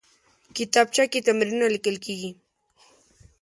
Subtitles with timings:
[0.55, 2.31] کتابچه کې تمرینونه لیکل کېږي